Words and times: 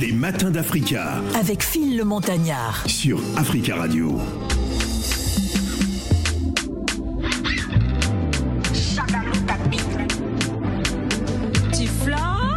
Les 0.00 0.12
matins 0.12 0.50
d'Africa. 0.50 1.22
Avec 1.38 1.62
Phil 1.62 1.96
le 1.96 2.04
Montagnard. 2.04 2.84
Sur 2.86 3.18
Africa 3.36 3.76
Radio. 3.76 4.18
Tiflor, 11.72 12.50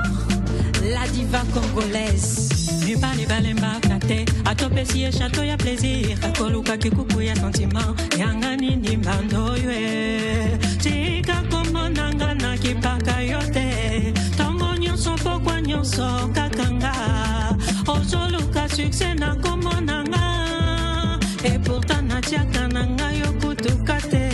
la 0.84 1.08
diva 1.14 1.42
congolaise. 1.54 2.50
mibali 2.86 3.26
balembaka 3.26 4.00
te 4.00 4.26
atopesi 4.46 5.02
ye 5.02 5.12
chateau 5.12 5.44
ya 5.44 5.58
plaisir 5.58 6.18
akoluka 6.24 6.78
kikuku 6.78 7.22
ya 7.22 7.36
sentiment 7.36 7.96
yanga 8.18 8.56
nini 8.56 8.98
mbando 8.98 9.46
oyo 9.46 9.72
e 9.72 10.58
tika 10.82 11.44
komonanga 11.52 12.34
na 12.34 12.58
kipaka 12.58 13.22
yo 13.22 13.40
te 13.54 14.14
ntongo 14.34 14.76
nyonso 14.78 15.16
pokwa 15.24 15.62
nyonso 15.62 16.30
kakanga 16.34 17.19
nazoluka 18.10 18.70
sukse 18.70 19.14
na 19.14 19.34
nkombo 19.34 19.70
na 19.82 20.04
nga 20.04 20.26
epourtant 21.44 22.10
natiaka 22.10 22.68
na 22.74 22.82
ngai 22.88 23.22
okutuka 23.30 23.98
te 24.10 24.26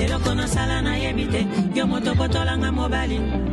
eloko 0.00 0.34
nasala 0.34 0.80
nayebi 0.80 1.26
te 1.28 1.42
yo 1.76 1.86
moto 1.86 2.14
kotolanga 2.14 2.72
mobali. 2.72 3.47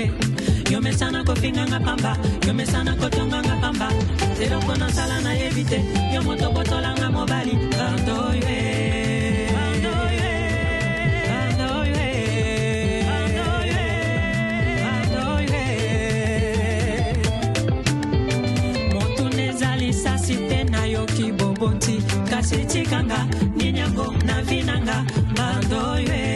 te 0.00 0.72
yomesana 0.72 1.24
kofinga 1.24 1.64
nga 1.66 1.80
pamba 1.80 2.12
yomesana 2.46 2.92
kotonga 3.00 3.38
nga 3.42 3.56
pamba 3.62 3.88
eloko 4.42 4.72
nasala 4.80 5.20
nayebi 5.20 5.64
te 5.64 5.78
yo 6.14 6.20
moto 6.22 6.46
botolanga 6.54 7.08
mobali 7.10 7.54
pardo 7.76 8.14
oyo 8.30 8.40
lisasi 19.80 20.36
te 20.48 20.58
nayoki 20.72 21.32
boboti 21.32 21.96
kasi 22.30 22.64
tikanga 22.70 23.20
nini 23.56 23.80
yango 23.80 24.06
na 24.26 24.42
vinanga. 24.42 24.96
Bandoye 25.36 26.29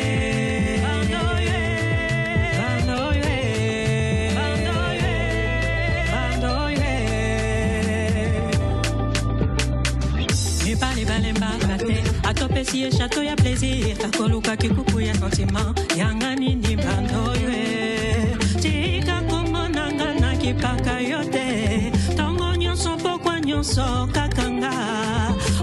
atopesi 12.74 12.80
ye 12.80 12.90
chateau 12.90 13.23
ya 13.23 13.36
plaisir. 13.36 13.96
Akoluka 14.05 14.57
kikuku 14.57 15.01
ya 15.01 15.14
sentiment. 15.14 15.79
Yanga 15.96 16.35
nini 16.36 16.77
bando 16.77 17.35
yo 17.40 17.51
e. 17.51 18.36
tika 18.61 19.23
komonanga 19.29 20.20
na 20.20 20.36
kipaka 20.36 21.01
yo 21.01 21.24
te 21.24 21.92
ntongo 22.14 22.57
nyonso 22.57 22.96
pokwa 22.96 23.40
nyonso 23.40 24.08
kakanga. 24.12 24.73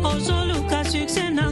Ozoluka 0.03 0.83
sukse 0.85 1.29
na 1.33 1.51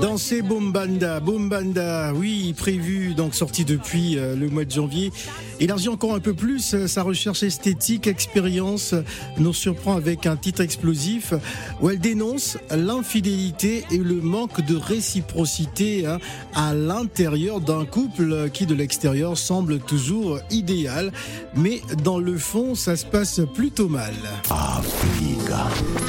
No. 0.00 0.07
Danser 0.18 0.42
Bombanda, 0.42 1.20
Bombanda, 1.20 2.12
oui, 2.12 2.52
prévu, 2.52 3.14
donc 3.14 3.36
sorti 3.36 3.64
depuis 3.64 4.18
euh, 4.18 4.34
le 4.34 4.48
mois 4.48 4.64
de 4.64 4.70
janvier. 4.72 5.12
Élargit 5.60 5.88
encore 5.88 6.12
un 6.12 6.18
peu 6.18 6.34
plus 6.34 6.74
euh, 6.74 6.88
sa 6.88 7.04
recherche 7.04 7.44
esthétique, 7.44 8.08
expérience, 8.08 8.96
nous 9.36 9.54
surprend 9.54 9.94
avec 9.94 10.26
un 10.26 10.34
titre 10.34 10.60
explosif 10.60 11.34
où 11.80 11.88
elle 11.88 12.00
dénonce 12.00 12.58
l'infidélité 12.72 13.84
et 13.92 13.98
le 13.98 14.16
manque 14.20 14.60
de 14.62 14.74
réciprocité 14.74 16.04
hein, 16.04 16.18
à 16.52 16.74
l'intérieur 16.74 17.60
d'un 17.60 17.84
couple 17.84 18.50
qui 18.52 18.66
de 18.66 18.74
l'extérieur 18.74 19.38
semble 19.38 19.78
toujours 19.78 20.40
idéal, 20.50 21.12
mais 21.54 21.80
dans 22.02 22.18
le 22.18 22.36
fond 22.36 22.74
ça 22.74 22.96
se 22.96 23.06
passe 23.06 23.40
plutôt 23.54 23.88
mal. 23.88 24.14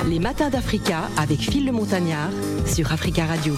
Les 0.10 0.20
matins 0.20 0.50
d'Africa 0.50 1.02
avec 1.16 1.42
Phil 1.42 1.68
le 1.68 1.72
Montagnard 1.72 2.32
sur 2.66 2.92
Africa 2.92 3.28
Radio. 3.28 3.54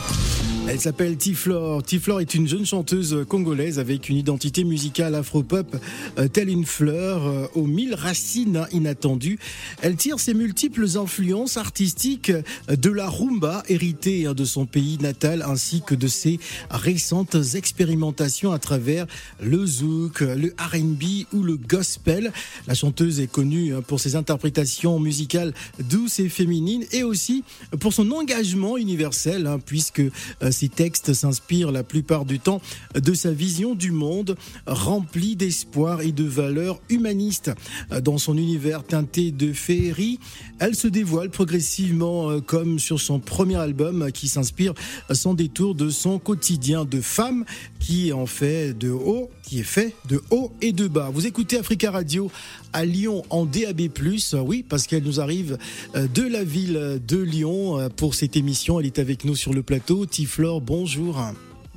Elle 0.67 0.79
s'appelle 0.79 1.17
Tiflor. 1.17 1.83
Tiflor 1.83 2.21
est 2.21 2.33
une 2.33 2.47
jeune 2.47 2.65
chanteuse 2.65 3.25
congolaise 3.27 3.79
avec 3.79 4.09
une 4.09 4.15
identité 4.15 4.63
musicale 4.63 5.15
afro-pop 5.15 5.75
euh, 6.17 6.27
telle 6.27 6.49
une 6.49 6.65
fleur 6.65 7.25
euh, 7.25 7.47
aux 7.55 7.65
mille 7.65 7.95
racines 7.95 8.65
inattendues. 8.71 9.39
Elle 9.81 9.95
tire 9.95 10.19
ses 10.19 10.33
multiples 10.33 10.85
influences 10.97 11.57
artistiques 11.57 12.29
euh, 12.29 12.75
de 12.75 12.89
la 12.89 13.09
rumba 13.09 13.63
héritée 13.69 14.27
hein, 14.27 14.33
de 14.33 14.45
son 14.45 14.65
pays 14.65 14.97
natal 15.01 15.43
ainsi 15.45 15.81
que 15.85 15.95
de 15.95 16.07
ses 16.07 16.39
récentes 16.69 17.35
expérimentations 17.55 18.51
à 18.51 18.59
travers 18.59 19.07
le 19.41 19.65
zouk, 19.65 20.21
le 20.21 20.53
R&B 20.57 21.25
ou 21.33 21.43
le 21.43 21.57
gospel. 21.57 22.31
La 22.67 22.75
chanteuse 22.75 23.19
est 23.19 23.31
connue 23.31 23.73
hein, 23.73 23.81
pour 23.81 23.99
ses 23.99 24.15
interprétations 24.15 24.99
musicales 24.99 25.53
douces 25.79 26.19
et 26.19 26.29
féminines 26.29 26.85
et 26.91 27.03
aussi 27.03 27.43
pour 27.79 27.93
son 27.93 28.09
engagement 28.11 28.77
universel 28.77 29.47
hein, 29.47 29.59
puisque 29.63 30.03
ses 30.51 30.69
textes 30.69 31.13
s'inspirent 31.13 31.71
la 31.71 31.83
plupart 31.83 32.25
du 32.25 32.39
temps 32.39 32.61
de 32.95 33.13
sa 33.13 33.31
vision 33.31 33.75
du 33.75 33.91
monde 33.91 34.35
remplie 34.67 35.35
d'espoir 35.35 36.01
et 36.01 36.11
de 36.11 36.23
valeurs 36.23 36.79
humanistes. 36.89 37.51
Dans 38.03 38.17
son 38.17 38.37
univers 38.37 38.83
teinté 38.83 39.31
de 39.31 39.53
féerie, 39.53 40.19
elle 40.59 40.75
se 40.75 40.87
dévoile 40.87 41.29
progressivement 41.29 42.29
euh, 42.29 42.41
comme 42.41 42.79
sur 42.79 42.99
son 42.99 43.19
premier 43.19 43.55
album 43.55 44.11
qui 44.11 44.27
s'inspire 44.27 44.73
sans 45.11 45.33
détour 45.33 45.75
de 45.75 45.89
son 45.89 46.19
quotidien 46.19 46.85
de 46.85 47.01
femme 47.01 47.45
qui 47.81 48.13
en 48.13 48.25
fait 48.25 48.77
de 48.77 48.89
haut, 48.89 49.29
qui 49.43 49.59
est 49.59 49.63
fait 49.63 49.93
de 50.07 50.21
haut 50.29 50.53
et 50.61 50.71
de 50.71 50.87
bas. 50.87 51.09
Vous 51.13 51.27
écoutez 51.27 51.57
Africa 51.57 51.91
Radio 51.91 52.31
à 52.71 52.85
Lyon 52.85 53.23
en 53.29 53.45
DAB+, 53.45 53.89
oui, 54.45 54.63
parce 54.63 54.87
qu'elle 54.87 55.03
nous 55.03 55.19
arrive 55.19 55.57
euh, 55.95 56.07
de 56.07 56.23
la 56.23 56.45
ville 56.45 57.01
de 57.05 57.17
Lyon 57.17 57.77
euh, 57.77 57.89
pour 57.89 58.15
cette 58.15 58.37
émission. 58.37 58.79
Elle 58.79 58.85
est 58.85 58.99
avec 58.99 59.25
nous 59.25 59.35
sur 59.35 59.53
le 59.53 59.63
plateau. 59.63 60.05
Tiflore, 60.05 60.61
bonjour. 60.61 61.19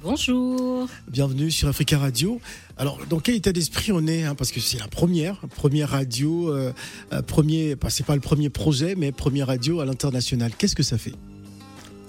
Bonjour. 0.05 0.87
Bienvenue 1.09 1.51
sur 1.51 1.67
Africa 1.67 1.99
Radio. 1.99 2.39
Alors, 2.77 2.99
dans 3.09 3.21
quel 3.21 3.37
état 3.37 3.53
d'esprit 3.53 3.91
on 3.91 4.07
est 4.07 4.25
hein, 4.25 4.35
Parce 4.35 4.53
que 4.53 4.61
c'est 4.61 4.79
la 4.79 4.87
première, 4.87 5.41
première 5.57 5.89
radio, 5.89 6.51
euh, 6.51 6.75
euh, 7.15 7.23
premier, 7.23 7.75
bah, 7.75 7.89
c'est 7.89 8.05
pas 8.05 8.15
le 8.15 8.21
premier 8.21 8.51
projet, 8.51 8.97
mais 8.97 9.13
première 9.13 9.47
radio 9.47 9.81
à 9.81 9.87
l'international. 9.87 10.53
Qu'est-ce 10.59 10.77
que 10.77 10.83
ça 10.83 10.99
fait? 10.99 11.15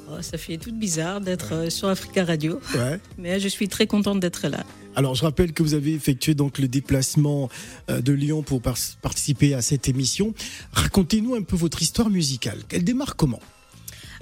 Oh, 0.08 0.22
ça 0.22 0.38
fait 0.38 0.58
tout 0.58 0.72
bizarre 0.72 1.20
d'être 1.20 1.54
euh, 1.54 1.70
sur 1.70 1.88
Africa 1.90 2.24
Radio, 2.26 2.60
Ouais. 2.76 3.00
mais 3.18 3.40
je 3.40 3.48
suis 3.48 3.68
très 3.68 3.88
contente 3.88 4.20
d'être 4.20 4.48
là. 4.48 4.64
Alors, 4.96 5.16
je 5.16 5.24
rappelle 5.24 5.52
que 5.52 5.64
vous 5.64 5.74
avez 5.74 5.94
effectué 5.94 6.36
donc 6.36 6.58
le 6.60 6.68
déplacement 6.68 7.50
euh, 7.90 8.02
de 8.02 8.14
Lyon 8.14 8.44
pour 8.44 8.62
par- 8.62 8.78
participer 9.02 9.54
à 9.54 9.62
cette 9.62 9.90
émission. 9.90 10.34
Racontez-nous 10.74 11.36
un 11.36 11.42
peu 11.42 11.56
votre 11.56 11.82
histoire 11.82 12.10
musicale. 12.10 12.60
Elle 12.72 12.84
démarre 12.84 13.16
comment? 13.16 13.42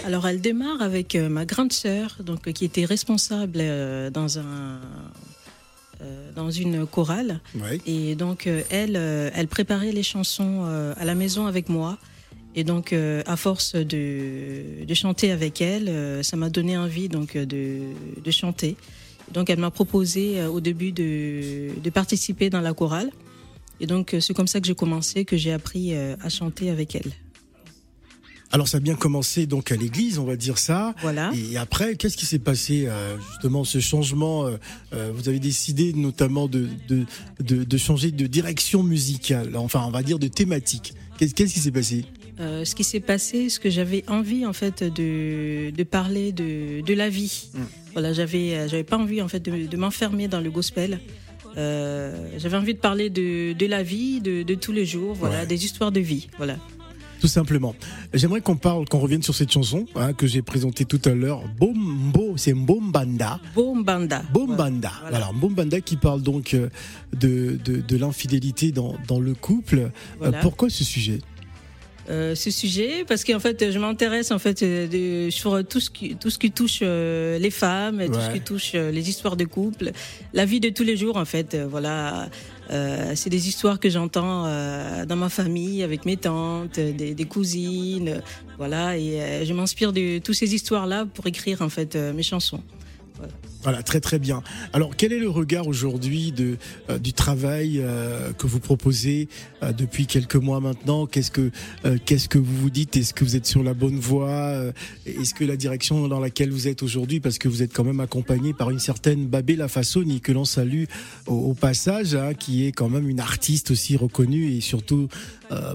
Alors, 0.06 0.28
elle 0.28 0.42
démarre 0.42 0.82
avec 0.82 1.16
euh, 1.16 1.30
ma 1.30 1.46
grande 1.46 1.74
sœur, 1.74 2.18
donc 2.26 2.52
qui 2.54 2.66
était 2.66 2.86
responsable 2.86 3.60
dans 4.12 4.40
un 4.40 4.80
dans 6.36 6.52
une 6.52 6.86
chorale. 6.86 7.40
Ouais. 7.56 7.80
Et 7.86 8.16
donc, 8.16 8.50
elle, 8.72 8.98
elle 8.98 9.48
préparait 9.48 9.94
les 9.94 10.04
chansons 10.04 10.66
à 10.98 11.06
la 11.06 11.16
maison 11.16 11.46
avec 11.46 11.70
moi. 11.70 11.98
Et 12.56 12.64
donc, 12.64 12.94
euh, 12.94 13.24
à 13.26 13.36
force 13.36 13.74
de, 13.76 14.86
de 14.86 14.94
chanter 14.94 15.32
avec 15.32 15.62
elle, 15.62 15.90
euh, 15.90 16.22
ça 16.22 16.38
m'a 16.38 16.50
donné 16.50 16.78
envie 16.78 17.10
donc 17.10 17.36
euh, 17.36 17.46
de, 17.46 17.80
de 18.24 18.32
chanter. 18.32 18.76
Donc, 19.32 19.50
elle 19.50 19.60
m'a 19.60 19.72
proposé 19.72 20.40
euh, 20.40 20.50
au 20.50 20.62
début 20.62 20.92
de, 20.92 21.70
de 21.82 21.90
participer 21.90 22.50
dans 22.50 22.62
la 22.62 22.74
chorale. 22.74 23.10
Et 23.80 23.88
donc, 23.88 24.16
c'est 24.20 24.36
comme 24.36 24.48
ça 24.48 24.62
que 24.62 24.68
j'ai 24.68 24.76
commencé, 24.76 25.26
que 25.26 25.36
j'ai 25.36 25.52
appris 25.52 25.96
à 25.96 26.30
chanter 26.30 26.70
avec 26.70 26.96
elle. 26.96 27.12
Alors, 28.52 28.68
ça 28.68 28.78
a 28.78 28.80
bien 28.80 28.96
commencé 28.96 29.46
donc 29.48 29.72
à 29.72 29.76
l'église, 29.76 30.20
on 30.20 30.26
va 30.26 30.36
dire 30.36 30.60
ça. 30.60 30.94
Voilà. 31.02 31.32
Et 31.36 31.58
après, 31.58 31.96
qu'est-ce 31.96 32.16
qui 32.16 32.28
s'est 32.28 32.40
passé 32.40 32.88
justement 33.32 33.64
ce 33.66 33.80
changement 33.80 34.48
Vous 34.92 35.28
avez 35.28 35.40
décidé 35.40 35.92
notamment 35.92 36.48
de, 36.48 36.70
de, 37.40 37.78
changer 37.78 38.12
de 38.12 38.28
direction 38.28 38.84
musicale, 38.84 39.58
enfin 39.58 39.84
on 39.86 39.92
va 39.92 40.04
dire 40.04 40.20
de 40.20 40.28
thématique. 40.28 40.94
Qu'est-ce 41.18 41.34
qui 41.34 41.60
s'est 41.60 41.72
passé? 41.72 42.06
Euh, 42.40 42.66
ce 42.66 42.74
qui 42.74 42.84
s'est 42.84 43.00
passé, 43.00 43.50
ce 43.50 43.60
que 43.60 43.70
j'avais 43.70 44.04
envie 44.08 44.46
en 44.46 44.54
fait 44.54 44.84
de, 44.84 45.70
de 45.70 45.84
parler 45.84 46.32
de, 46.32 46.82
de 46.82 46.94
la 46.96 47.08
vie. 47.10 47.50
Mm. 47.54 47.60
Voilà, 47.94 48.12
j'avais 48.14 48.56
euh, 48.56 48.68
j'avais 48.68 48.84
pas 48.84 48.98
envie 48.98 49.22
en 49.22 49.28
fait 49.28 49.40
de, 49.40 49.68
de 49.68 49.78
m'enfermer 49.78 50.28
dans 50.28 50.42
le 50.42 50.50
gospel. 50.50 51.00
Euh, 51.58 52.30
j'avais 52.40 52.58
envie 52.58 52.74
de 52.74 52.80
parler 52.80 53.12
de, 53.12 53.54
de 53.54 53.66
la 53.68 53.84
vie, 53.84 54.20
de, 54.22 54.42
de 54.42 54.56
tous 54.56 54.72
les 54.72 54.86
jours, 54.88 55.14
voilà, 55.14 55.42
Ouais. 55.42 55.46
des 55.46 55.66
histoires 55.66 55.92
de 55.92 56.00
vie, 56.00 56.28
voilà. 56.38 56.58
Tout 57.22 57.28
simplement. 57.28 57.74
J'aimerais 58.14 58.42
qu'on 58.42 58.58
parle, 58.58 58.86
qu'on 58.90 59.00
revienne 59.00 59.22
sur 59.24 59.34
cette 59.36 59.52
chanson 59.52 59.86
hein, 59.96 60.12
que 60.12 60.28
j'ai 60.28 60.42
présentée 60.42 60.84
tout 60.84 61.00
à 61.06 61.12
l'heure. 61.12 61.44
Bombo, 61.58 62.34
c'est 62.36 62.54
Mbombanda. 62.54 63.40
Bombanda. 63.56 64.24
Bombanda. 64.34 64.92
Voilà. 65.04 65.20
Voilà, 65.20 65.32
Bombanda 65.40 65.80
qui 65.80 65.96
parle 65.96 66.22
donc 66.22 66.54
de, 66.54 67.58
de, 67.64 67.80
de 67.80 67.98
l'infidélité 67.98 68.72
dans, 68.74 68.96
dans 69.08 69.22
le 69.22 69.36
couple. 69.36 69.92
Voilà. 70.20 70.40
pourquoi 70.40 70.70
ce 70.70 70.84
sujet? 70.84 71.20
Euh, 72.10 72.36
ce 72.36 72.52
sujet 72.52 73.06
parce 73.08 73.24
qu'en 73.24 73.40
fait 73.40 73.72
je 73.72 73.80
m'intéresse 73.80 74.32
en 74.32 74.38
fait 74.40 74.62
euh, 74.62 74.88
de- 74.88 75.30
sur 75.30 75.66
tout 75.66 75.80
ce 75.80 75.90
qui 75.90 76.18
tout 76.18 76.30
ce 76.30 76.38
qui 76.38 76.52
touche 76.52 76.80
euh, 76.82 77.40
les 77.40 77.50
femmes 77.50 78.04
tout 78.08 78.20
ce 78.20 78.30
qui 78.34 78.42
touche 78.42 78.72
euh, 78.76 78.92
les 78.92 79.08
histoires 79.10 79.38
de 79.38 79.46
couple 79.46 79.92
la 80.34 80.44
vie 80.44 80.60
de 80.60 80.68
tous 80.68 80.84
les 80.84 80.98
jours 80.98 81.16
en 81.16 81.24
fait 81.24 81.54
euh, 81.56 81.66
voilà. 81.66 82.28
Euh, 82.72 83.14
c'est 83.16 83.30
des 83.30 83.48
histoires 83.48 83.80
que 83.80 83.90
j'entends 83.90 84.46
euh, 84.48 85.06
dans 85.06 85.16
ma 85.16 85.30
famille 85.30 85.82
avec 85.82 86.04
mes 86.06 86.18
tantes 86.18 86.78
des, 86.78 87.14
des 87.14 87.26
cousines 87.26 88.22
voilà. 88.58 88.98
Et 88.98 89.22
euh, 89.22 89.46
je 89.46 89.54
m'inspire 89.54 89.94
de 89.94 90.20
toutes 90.20 90.36
ces 90.36 90.54
histoires 90.54 90.88
là 90.88 91.06
pour 91.06 91.26
écrire 91.28 91.62
en 91.62 91.70
fait 91.70 91.96
euh, 91.96 92.12
mes 92.12 92.24
chansons 92.24 92.62
Voilà, 93.64 93.82
très 93.82 94.02
très 94.02 94.20
bien. 94.20 94.44
Alors, 94.74 94.96
quel 94.98 95.14
est 95.14 95.20
le 95.20 95.30
regard 95.30 95.68
aujourd'hui 95.68 96.34
de 96.34 96.58
euh, 96.90 97.00
du 97.00 97.14
travail 97.14 97.80
euh, 97.80 98.34
que 98.34 98.46
vous 98.46 98.60
proposez 98.60 99.30
euh, 99.64 99.72
depuis 99.72 100.06
quelques 100.06 100.36
mois 100.36 100.60
maintenant? 100.60 101.06
Qu'est-ce 101.06 101.32
que 101.32 101.50
qu'est-ce 102.06 102.28
que 102.28 102.38
vous 102.38 102.56
vous 102.56 102.70
dites? 102.70 102.98
Est-ce 102.98 103.14
que 103.14 103.24
vous 103.24 103.38
êtes 103.38 103.46
sur 103.46 103.64
la 103.64 103.74
bonne 103.74 103.98
voie? 103.98 104.54
Est-ce 105.06 105.34
que 105.34 105.46
la 105.46 105.56
direction 105.56 106.08
dans 106.10 106.20
laquelle 106.20 106.52
vous 106.52 106.68
êtes 106.68 106.84
aujourd'hui, 106.84 107.22
parce 107.22 107.38
que 107.38 107.48
vous 107.48 107.64
êtes 107.64 107.74
quand 107.74 107.86
même 107.86 108.02
accompagné 108.02 108.54
par 108.54 108.70
une 108.70 108.80
certaine 108.80 109.28
Babé 109.28 109.56
Lafassoni 109.56 110.20
que 110.20 110.34
l'on 110.34 110.46
salue 110.46 110.84
au, 111.28 111.54
passage, 111.54 112.16
hein, 112.16 112.34
qui 112.34 112.66
est 112.68 112.72
quand 112.74 112.90
même 112.90 113.10
une 113.10 113.22
artiste 113.22 113.72
aussi 113.72 113.96
reconnue 113.96 114.52
et 114.52 114.62
surtout 114.62 115.08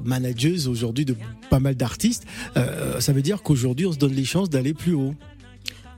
manageuse 0.05 0.69
aujourd'hui 0.69 1.05
de 1.05 1.14
pas 1.50 1.61
mal 1.61 1.75
d'artistes. 1.75 2.25
Ça 2.99 3.12
veut 3.12 3.23
dire 3.23 3.43
qu'aujourd'hui, 3.43 3.87
on 3.87 3.93
se 3.93 3.99
donne 3.99 4.14
les 4.14 4.25
chances 4.25 4.50
d'aller 4.50 4.75
plus 4.75 4.94
haut. 4.94 5.14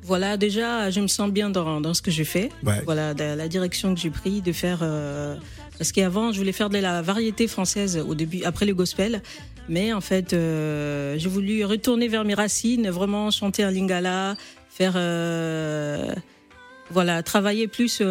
Voilà 0.03 0.37
déjà 0.37 0.91
je 0.91 1.01
me 1.01 1.07
sens 1.09 1.31
bien 1.31 1.51
dans, 1.51 1.81
dans 1.81 1.95
ce 1.95 2.03
que 2.03 2.11
je 2.11 2.25
fais 2.25 2.49
Ouais. 2.63 2.83
voilà 2.85 3.15
de 3.15 3.23
la 3.37 3.49
direction 3.49 3.95
que 3.95 4.01
j'ai 4.01 4.11
pris 4.11 4.41
de 4.41 4.53
faire 4.53 4.79
euh, 4.83 5.37
parce 5.79 5.93
qu'avant 5.93 6.33
je 6.33 6.39
voulais 6.39 6.53
faire 6.53 6.71
de 6.71 6.79
la 6.79 7.03
variété 7.03 7.47
française 7.49 7.97
au 7.99 8.15
début 8.15 8.43
après 8.45 8.67
le 8.67 8.75
gospel 8.75 9.23
mais 9.69 9.93
en 9.93 10.01
fait 10.01 10.33
euh, 10.33 11.17
j'ai 11.19 11.29
voulu 11.29 11.65
retourner 11.65 12.09
vers 12.09 12.25
mes 12.25 12.35
racines 12.35 12.89
vraiment 12.91 13.31
chanter 13.31 13.63
un 13.63 13.71
lingala 13.71 14.37
faire 14.71 14.95
euh, 14.97 16.15
voilà 16.91 17.23
travailler 17.23 17.69
plus 17.69 18.03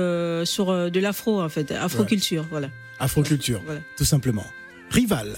sur 0.46 0.66
de 0.92 1.00
l'afro 1.00 1.42
en 1.42 1.50
fait 1.50 1.72
afroculture 1.72 2.46
voilà 2.50 2.70
Afroculture, 3.02 3.62
voilà 3.66 3.80
tout 3.98 4.04
simplement. 4.04 4.44
Rival. 4.92 5.30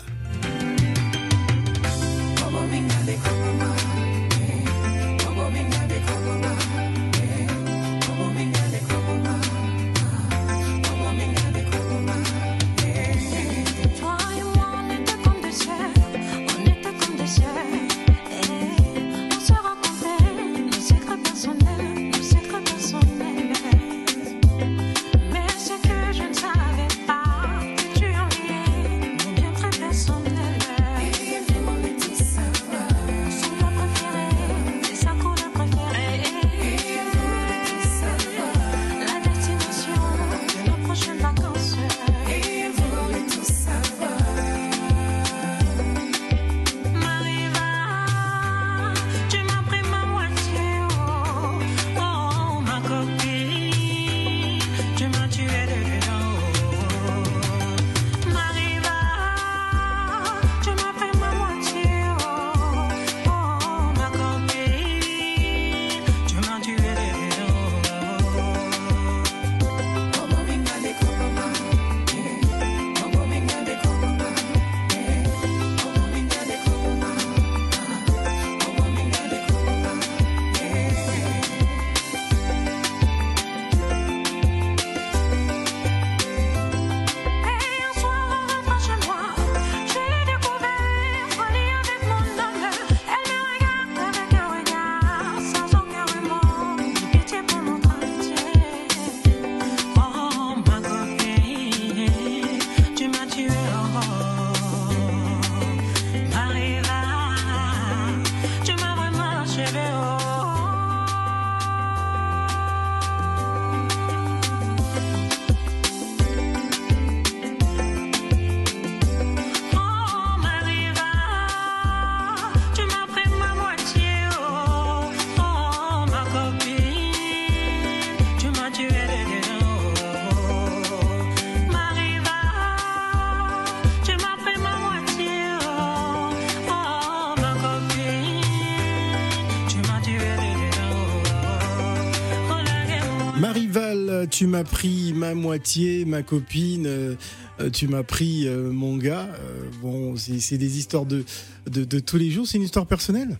M'as 144.61 144.69
pris 144.69 145.13
ma 145.13 145.33
moitié, 145.33 146.05
ma 146.05 146.21
copine, 146.21 146.85
euh, 146.85 147.15
euh, 147.59 147.69
tu 147.71 147.87
m'as 147.87 148.03
pris 148.03 148.47
euh, 148.47 148.71
mon 148.71 148.97
gars. 148.97 149.27
Euh, 149.39 149.63
bon, 149.81 150.15
c'est 150.17 150.57
des 150.57 150.77
histoires 150.77 151.05
de, 151.05 151.23
de, 151.69 151.83
de 151.83 151.99
tous 151.99 152.17
les 152.17 152.29
jours. 152.29 152.45
C'est 152.47 152.57
une 152.57 152.63
histoire 152.63 152.85
personnelle? 152.85 153.39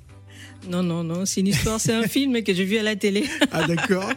Non, 0.70 0.82
non, 0.84 1.04
non, 1.04 1.26
c'est 1.26 1.42
une 1.42 1.48
histoire, 1.48 1.80
c'est 1.80 1.94
un 1.94 2.08
film 2.08 2.42
que 2.44 2.54
j'ai 2.54 2.66
vu 2.66 2.78
à 2.78 2.84
la 2.84 2.96
télé. 2.96 3.26
Ah 3.52 3.68
d'accord. 3.68 4.10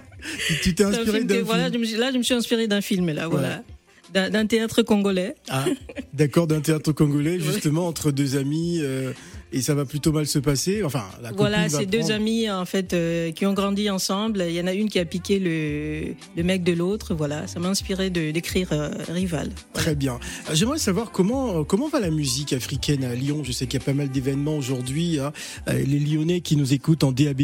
Tu- 0.63 0.75
t'es 0.75 0.85
inspiré 0.85 1.19
film 1.19 1.27
que- 1.27 1.35
d'un 1.35 1.43
voilà, 1.43 1.65
film? 1.65 1.75
je 1.75 1.79
me 1.79 1.85
suis- 1.85 1.97
là, 1.99 2.11
je 2.13 2.19
me 2.19 2.23
suis 2.23 2.35
inspiré 2.35 2.67
d'un 2.69 2.81
film, 2.81 3.11
là, 3.11 3.29
voilà. 3.29 3.63
D'un 4.13 4.47
théâtre 4.47 4.83
congolais. 4.83 5.35
Ah, 5.49 5.65
d'accord, 6.13 6.47
d'un 6.47 6.61
théâtre 6.61 6.93
congolais, 6.93 7.41
justement, 7.41 7.89
entre 7.89 8.13
deux 8.13 8.37
amis, 8.37 8.79
euh, 8.81 9.13
et 9.53 9.61
ça 9.61 9.75
va 9.75 9.85
plutôt 9.85 10.13
mal 10.13 10.27
se 10.27 10.39
passer. 10.39 10.85
Enfin, 10.85 11.05
la 11.23 11.33
Voilà, 11.33 11.69
c'est 11.69 11.87
deux 11.87 12.13
amis 12.13 12.49
en 12.51 12.65
fait 12.65 12.93
euh, 12.93 13.33
qui 13.33 13.45
ont 13.47 13.53
grandi 13.55 13.91
ensemble. 13.91 14.45
Il 14.49 14.55
y 14.55 14.61
en 14.61 14.67
a 14.67 14.73
une 14.73 14.89
qui 14.89 14.99
a 15.01 15.05
piqué 15.05 15.39
le, 15.39 16.15
le 16.37 16.43
mec 16.45 16.63
de 16.63 16.73
l'autre. 16.73 17.15
Voilà, 17.15 17.47
ça 17.47 17.59
m'a 17.61 17.69
inspiré 17.69 18.11
de 18.11 18.31
d'écrire 18.31 18.69
euh, 18.73 18.91
Rival. 19.09 19.51
Très 19.73 19.95
bien. 19.95 20.19
J'aimerais 20.53 20.79
savoir 20.79 21.11
comment 21.11 21.65
comment 21.65 21.89
va 21.89 21.99
la 22.01 22.11
musique 22.11 22.53
africaine 22.53 23.05
à 23.05 23.15
Lyon. 23.15 23.43
Je 23.45 23.53
sais 23.53 23.67
qu'il 23.67 23.81
y 23.81 23.83
a 23.83 23.87
pas 23.87 23.95
mal 23.95 24.11
d'événements 24.11 24.57
aujourd'hui. 24.57 25.19
hein. 25.19 25.33
Les 25.67 25.99
Lyonnais 25.99 26.41
qui 26.41 26.57
nous 26.57 26.73
écoutent 26.73 27.05
en 27.05 27.13
DAB+. 27.13 27.41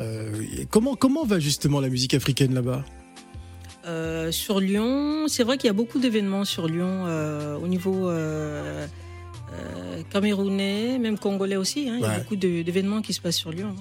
Euh, 0.00 0.30
comment 0.70 0.96
comment 0.96 1.24
va 1.24 1.38
justement 1.38 1.80
la 1.80 1.88
musique 1.88 2.14
africaine 2.14 2.52
là-bas? 2.54 2.84
Euh, 3.86 4.32
sur 4.32 4.58
Lyon, 4.60 5.26
c'est 5.28 5.44
vrai 5.44 5.58
qu'il 5.58 5.68
y 5.68 5.70
a 5.70 5.74
beaucoup 5.74 5.98
d'événements 6.00 6.44
sur 6.44 6.66
Lyon 6.66 7.04
euh, 7.06 7.56
au 7.56 7.68
niveau 7.68 8.10
euh, 8.10 8.86
camerounais, 10.10 10.98
même 10.98 11.18
congolais 11.18 11.56
aussi. 11.56 11.88
hein. 11.88 11.96
Il 11.98 12.02
y 12.02 12.04
a 12.06 12.18
beaucoup 12.18 12.36
d'événements 12.36 13.02
qui 13.02 13.12
se 13.12 13.20
passent 13.20 13.36
sur 13.36 13.50
Lyon. 13.50 13.74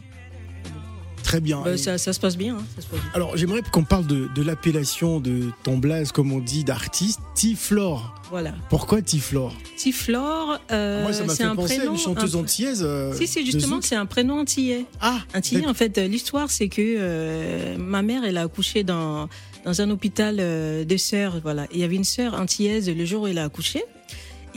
Très 1.24 1.40
bien. 1.42 1.62
Bah, 1.66 1.76
ça, 1.76 1.98
ça 1.98 2.14
se 2.14 2.20
passe 2.20 2.38
bien. 2.38 2.58
hein, 2.58 2.64
ça 2.76 2.84
se 2.84 2.88
passe 2.88 3.00
bien. 3.00 3.10
Alors 3.16 3.36
j'aimerais 3.36 3.62
qu'on 3.72 3.84
parle 3.84 4.06
de, 4.06 4.30
de 4.36 4.44
l'appellation 4.44 5.20
de 5.20 5.50
ton 5.64 5.80
blaze, 5.80 6.12
comme 6.12 6.32
on 6.32 6.40
dit, 6.40 6.64
d'artiste, 6.64 7.20
Tiflor. 7.34 8.14
Voilà. 8.30 8.54
Pourquoi 8.70 9.02
Tiflor 9.02 9.56
Tiflore, 9.76 10.60
euh, 10.72 11.02
Moi, 11.02 11.14
ça 11.14 11.24
m'a 11.24 11.30
c'est 11.34 11.38
fait 11.44 11.50
un 11.50 11.56
penser 11.56 11.74
à 11.74 11.78
prénom. 11.78 11.94
une 11.94 11.98
chanteuse 12.00 12.36
un- 12.36 12.40
antillaise. 12.40 12.84
euh, 12.86 13.12
Si, 13.16 13.26
si, 13.26 13.40
de 13.44 13.46
justement, 13.52 13.80
c'est 13.82 13.96
un 13.96 14.06
prénom 14.06 14.40
antillais. 14.42 14.86
Ah, 15.02 15.18
Antillais, 15.36 15.66
en 15.66 15.74
fait, 15.74 15.98
l'histoire, 15.98 16.52
c'est 16.52 16.70
que 16.70 16.82
euh, 16.82 17.76
ma 17.80 18.04
mère, 18.04 18.24
elle 18.24 18.38
a 18.38 18.44
accouché 18.44 18.84
dans, 18.84 19.28
dans 19.66 19.82
un 19.82 19.90
hôpital 19.90 20.38
euh, 20.40 20.86
de 20.86 20.98
sœurs. 20.98 21.40
Voilà. 21.44 21.68
Il 21.74 21.80
y 21.80 21.84
avait 21.84 21.96
une 21.96 22.04
sœur 22.04 22.36
antillaise 22.36 22.90
le 22.90 23.06
jour 23.06 23.24
où 23.24 23.28
elle 23.28 23.40
a 23.40 23.44
accouché. 23.46 23.84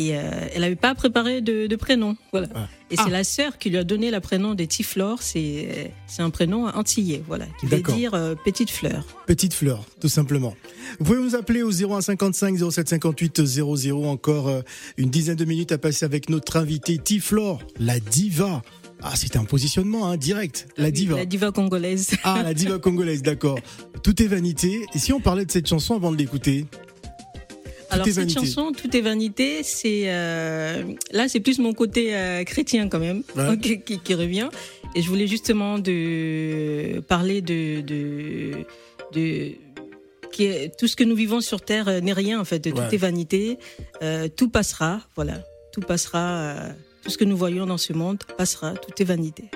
Et 0.00 0.16
euh, 0.16 0.20
elle 0.54 0.60
n'avait 0.60 0.76
pas 0.76 0.94
préparé 0.94 1.40
de, 1.40 1.66
de 1.66 1.76
prénom. 1.76 2.16
Voilà. 2.30 2.46
Ah. 2.54 2.68
Et 2.90 2.94
Ah. 2.96 3.02
c'est 3.04 3.10
la 3.10 3.24
sœur 3.24 3.58
qui 3.58 3.68
lui 3.68 3.78
a 3.78 3.84
donné 3.84 4.12
le 4.12 4.20
prénom 4.20 4.54
de 4.54 4.64
Tiflore. 4.64 5.20
C'est 5.22 5.92
c'est 6.06 6.22
un 6.22 6.30
prénom 6.30 6.66
antillais, 6.68 7.20
voilà, 7.26 7.46
qui 7.58 7.66
veut 7.66 7.82
dire 7.82 8.14
euh, 8.14 8.36
petite 8.36 8.70
fleur. 8.70 9.04
Petite 9.26 9.54
fleur, 9.54 9.84
tout 10.00 10.08
simplement. 10.08 10.54
Vous 11.00 11.04
pouvez 11.04 11.20
nous 11.20 11.34
appeler 11.34 11.62
au 11.62 11.72
0155 11.72 12.56
0758 12.70 13.44
00. 13.44 14.04
Encore 14.04 14.46
euh, 14.48 14.60
une 14.98 15.10
dizaine 15.10 15.34
de 15.36 15.44
minutes 15.44 15.72
à 15.72 15.78
passer 15.78 16.04
avec 16.04 16.28
notre 16.30 16.56
invité 16.56 16.96
Tiflor, 16.98 17.60
la 17.80 17.98
diva. 17.98 18.62
Ah, 19.02 19.12
c'est 19.14 19.36
un 19.36 19.44
positionnement 19.44 20.08
hein, 20.08 20.16
direct. 20.16 20.68
La 20.76 20.90
diva. 20.90 21.16
La 21.16 21.24
diva 21.24 21.52
congolaise. 21.52 22.10
Ah, 22.24 22.42
la 22.42 22.52
diva 22.54 22.78
congolaise, 22.86 23.22
d'accord. 23.22 23.58
Tout 24.02 24.20
est 24.22 24.26
vanité. 24.26 24.84
Et 24.94 24.98
si 24.98 25.12
on 25.12 25.20
parlait 25.20 25.44
de 25.44 25.50
cette 25.52 25.66
chanson 25.68 25.94
avant 25.94 26.10
de 26.10 26.16
l'écouter 26.16 26.66
Alors 27.90 28.06
est 28.06 28.10
cette 28.10 28.24
vanité. 28.24 28.40
chanson, 28.40 28.72
Tout 28.72 28.94
est 28.96 29.00
vanité, 29.00 29.62
c'est 29.62 30.04
euh, 30.06 30.82
là 31.12 31.28
c'est 31.28 31.40
plus 31.40 31.58
mon 31.58 31.72
côté 31.74 32.14
euh, 32.16 32.44
chrétien 32.44 32.88
quand 32.88 32.98
même 32.98 33.22
Ouais. 33.36 33.56
qui, 33.62 33.80
qui- 33.80 34.00
qui 34.00 34.14
revient. 34.14 34.48
Et 34.94 35.02
je 35.02 35.08
voulais 35.08 35.26
justement 35.26 35.78
de 35.78 37.00
parler 37.08 37.40
de 37.40 37.80
de, 37.82 38.64
de 39.12 39.52
qui 40.32 40.44
est- 40.44 40.76
tout 40.78 40.86
ce 40.88 40.96
que 40.96 41.04
nous 41.04 41.14
vivons 41.16 41.40
sur 41.40 41.60
terre 41.62 41.88
euh, 41.88 42.00
n'est 42.00 42.12
rien 42.12 42.40
en 42.40 42.44
fait. 42.44 42.60
Tout 42.60 42.76
Ouais. 42.76 42.88
est 42.92 42.96
vanité, 42.96 43.58
Euh, 44.02 44.28
tout 44.28 44.48
passera, 44.48 45.00
voilà, 45.16 45.42
tout 45.72 45.80
passera. 45.80 46.54
Tout 47.02 47.10
ce 47.10 47.18
que 47.18 47.24
nous 47.24 47.36
voyons 47.36 47.66
dans 47.66 47.78
ce 47.78 47.92
monde 47.92 48.18
passera, 48.36 48.72
tout 48.72 49.02
est 49.02 49.04
vanité. 49.04 49.50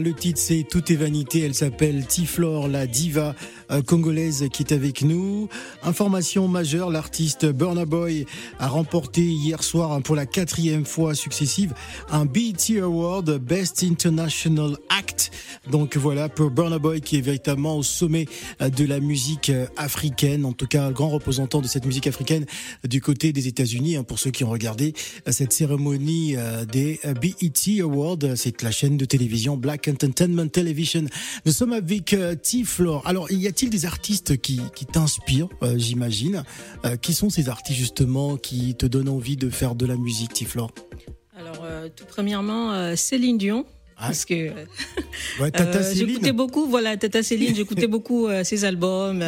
Le 0.00 0.12
titre 0.12 0.40
c'est 0.40 0.64
Tout 0.68 0.92
est 0.92 0.96
vanité, 0.96 1.40
elle 1.40 1.54
s'appelle 1.54 2.06
Tiflor, 2.06 2.68
la 2.68 2.86
diva. 2.86 3.34
Euh, 3.70 3.82
congolaise 3.82 4.46
qui 4.52 4.62
est 4.62 4.72
avec 4.72 5.02
nous. 5.02 5.48
Information 5.82 6.48
majeure, 6.48 6.90
l'artiste 6.90 7.46
Burna 7.46 7.84
Boy 7.84 8.24
a 8.58 8.68
remporté 8.68 9.22
hier 9.22 9.62
soir 9.62 9.92
hein, 9.92 10.00
pour 10.00 10.16
la 10.16 10.26
quatrième 10.26 10.86
fois 10.86 11.14
successive 11.14 11.74
un 12.10 12.24
BET 12.24 12.78
Award 12.80 13.38
Best 13.38 13.82
International 13.82 14.76
Act. 14.88 15.30
Donc 15.70 15.96
voilà 15.96 16.28
pour 16.28 16.50
Burna 16.50 16.78
Boy 16.78 17.00
qui 17.00 17.18
est 17.18 17.20
véritablement 17.20 17.76
au 17.76 17.82
sommet 17.82 18.26
euh, 18.62 18.70
de 18.70 18.84
la 18.84 19.00
musique 19.00 19.50
euh, 19.50 19.66
africaine, 19.76 20.44
en 20.44 20.52
tout 20.52 20.66
cas 20.66 20.90
grand 20.90 21.10
représentant 21.10 21.60
de 21.60 21.66
cette 21.66 21.84
musique 21.84 22.06
africaine 22.06 22.46
du 22.84 23.00
côté 23.00 23.32
des 23.32 23.48
États-Unis. 23.48 23.96
hein, 23.96 24.02
pour 24.02 24.18
ceux 24.18 24.30
qui 24.30 24.44
ont 24.44 24.50
regardé 24.50 24.94
cette 25.26 25.52
cérémonie 25.52 26.36
des 26.70 27.00
BET 27.20 27.82
Awards, 27.82 28.18
c'est 28.36 28.62
la 28.62 28.70
chaîne 28.70 28.96
de 28.96 29.04
télévision 29.04 29.56
Black 29.56 29.88
Entertainment 29.88 30.48
Television. 30.48 31.04
Nous 31.44 31.52
sommes 31.52 31.72
avec 31.72 32.16
T-Flor. 32.42 33.02
Alors, 33.06 33.30
y 33.30 33.46
a-t-il 33.58 33.70
des 33.70 33.86
artistes 33.86 34.40
qui, 34.40 34.60
qui 34.76 34.86
t'inspirent, 34.86 35.48
euh, 35.64 35.76
j'imagine 35.76 36.44
Euh, 36.84 36.94
Qui 36.96 37.12
sont 37.12 37.28
ces 37.28 37.48
artistes 37.48 37.76
justement 37.76 38.36
qui 38.36 38.76
te 38.76 38.86
donnent 38.86 39.08
envie 39.08 39.36
de 39.36 39.50
faire 39.50 39.74
de 39.74 39.84
la 39.84 39.96
musique, 39.96 40.32
T-Flor 40.32 40.70
Alors, 41.36 41.64
euh, 41.64 41.88
tout 41.94 42.04
premièrement, 42.06 42.94
Céline 42.94 43.36
Dion. 43.36 43.66
Ah. 43.96 44.06
Parce 44.06 44.24
que 44.24 44.50
Ouais, 45.40 45.50
j'écoutais 45.92 46.30
beaucoup, 46.30 46.66
voilà, 46.68 46.96
Tata 46.96 47.24
Céline, 47.24 47.56
j'écoutais 47.56 47.88
beaucoup 47.88 48.28
ses 48.44 48.64
albums, 48.64 49.24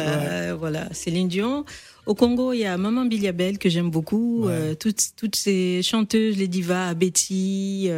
voilà, 0.57 0.87
Céline 0.93 1.27
Dion. 1.27 1.65
Au 2.05 2.15
Congo, 2.15 2.53
il 2.53 2.59
y 2.59 2.65
a 2.65 2.77
Maman 2.77 3.03
Biliabel 3.03 3.57
que 3.57 3.67
j'aime 3.69 3.91
beaucoup, 3.91 4.45
Ouais. 4.45 4.75
toutes, 4.75 5.09
toutes 5.17 5.35
ces 5.35 5.81
chanteuses, 5.83 6.37
les 6.37 6.47
divas, 6.47 6.93
Betty, 6.93 7.89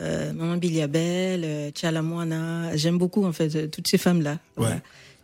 euh, 0.00 0.32
Maman 0.32 0.56
Biliabel, 0.56 1.42
euh, 1.44 1.70
Tchala 1.70 2.00
Moana, 2.00 2.74
j'aime 2.74 2.96
beaucoup 2.96 3.24
en 3.26 3.32
fait 3.32 3.54
euh, 3.54 3.66
toutes 3.68 3.86
ces 3.86 3.98
femmes-là. 3.98 4.38
voilà. 4.56 4.76
Ouais. 4.76 4.80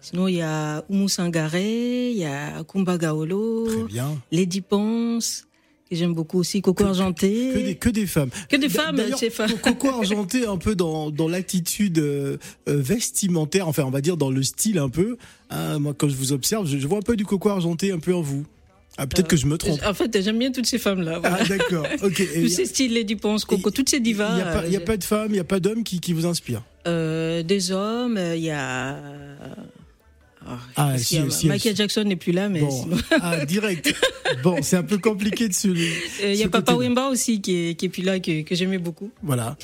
Sinon, 0.09 0.29
il 0.29 0.37
y 0.37 0.41
a 0.41 0.85
Oumou 0.89 1.09
Sangaré, 1.09 2.13
il 2.13 2.19
y 2.19 2.25
a 2.25 2.63
Kumba 2.63 2.97
Gaolo, 2.97 3.67
Très 3.67 3.83
bien. 3.93 4.17
Lady 4.31 4.61
Ponce, 4.61 5.49
que 5.91 5.97
j'aime 5.97 6.15
beaucoup 6.15 6.39
aussi, 6.39 6.63
Coco 6.63 6.85
Argenté. 6.85 7.51
Que 7.53 7.59
des, 7.59 7.75
que 7.75 7.89
des 7.89 8.07
femmes. 8.07 8.31
Que 8.49 8.55
des 8.55 8.69
femmes, 8.69 8.95
d'ailleurs, 8.95 9.19
ces 9.19 9.31
femmes. 9.31 9.51
Coco 9.61 9.89
argenté 9.89 10.47
un 10.47 10.59
peu 10.59 10.77
dans, 10.77 11.11
dans 11.11 11.27
l'attitude 11.27 11.99
euh, 11.99 12.37
euh, 12.69 12.81
vestimentaire, 12.81 13.67
enfin 13.67 13.83
on 13.83 13.91
va 13.91 14.01
dire 14.01 14.17
dans 14.17 14.31
le 14.31 14.45
style 14.45 14.79
un 14.79 14.91
peu. 14.91 15.17
Hein, 15.51 15.81
moi 15.81 15.93
quand 15.93 16.09
je 16.09 16.15
vous 16.15 16.33
observe, 16.33 16.69
je, 16.69 16.79
je 16.79 16.87
vois 16.87 16.99
un 16.99 17.03
peu 17.03 17.17
du 17.17 17.25
coco 17.27 17.49
argenté 17.49 17.91
un 17.91 17.99
peu 17.99 18.15
en 18.15 18.23
vous. 18.23 18.47
Ah, 18.99 19.09
peut-être 19.09 19.27
que 19.27 19.37
je 19.37 19.47
me 19.47 19.59
trompe. 19.59 19.81
En 19.85 19.93
fait, 19.93 20.23
j'aime 20.23 20.39
bien 20.39 20.53
toutes 20.53 20.67
ces 20.67 20.79
femmes-là. 20.79 21.19
Voilà. 21.19 21.39
Ah 21.41 21.45
d'accord. 21.45 21.87
Ok. 22.05 22.21
Et 22.35 22.43
Tous 22.43 22.49
ces 22.49 22.65
styles, 22.65 22.95
Lady 22.95 23.17
Ponce, 23.17 23.45
Coco, 23.45 23.73
toutes 23.73 23.89
ces 23.91 23.97
Il 23.97 24.03
divas. 24.05 24.37
n'y 24.37 24.41
a, 24.41 24.67
il 24.69 24.77
a 24.77 24.79
euh, 24.79 24.85
pas 24.85 24.97
de 24.97 25.05
femmes, 25.05 25.31
il 25.31 25.35
n'y 25.35 25.39
a 25.41 25.45
pas 25.45 25.59
d'hommes 25.59 25.83
qui, 25.83 25.99
qui 25.99 26.13
vous 26.13 26.27
inspirent? 26.27 26.63
des 26.87 27.73
hommes, 27.73 28.21
il 28.37 28.43
y 28.45 28.51
a. 28.51 28.97
Ah, 30.49 30.59
Ah, 30.76 30.99
si, 30.99 31.17
y 31.17 31.19
a 31.19 31.31
si, 31.31 31.47
Michael 31.49 31.73
si. 31.75 31.76
Jackson 31.76 32.05
n'est 32.05 32.17
plus 32.17 32.33
là, 32.33 32.49
mais 32.49 32.61
Bon, 32.61 32.71
sinon- 32.71 32.97
ah, 33.21 33.45
direct. 33.45 33.93
Bon, 34.43 34.59
c'est 34.62 34.76
un 34.76 34.83
peu 34.83 34.99
compliqué 34.99 35.49
de 35.49 35.55
se. 35.55 35.69
Euh, 36.23 36.33
il 36.33 36.35
y 36.35 36.38
ce 36.43 36.45
a 36.47 36.49
Papa. 36.49 36.75
Wemba 36.75 37.09
aussi 37.09 37.41
qui 37.41 37.71
est, 37.71 37.75
qui 37.75 37.87
est 37.87 37.88
plus 37.88 38.03
là, 38.03 38.19
que, 38.21 38.43
que 38.43 38.55
j'aimais 38.55 38.79
beaucoup. 38.79 39.11
Voilà. 39.23 39.57